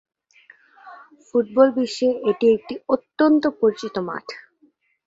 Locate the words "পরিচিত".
3.59-3.95